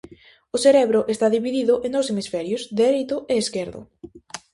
O 0.55 0.57
cerebro 0.65 0.99
está 1.13 1.27
dividido 1.37 1.73
en 1.85 1.91
dous 1.95 2.09
hemisferios, 2.11 2.61
dereito 2.81 3.17
e 3.31 3.35
esquerdo. 3.43 3.79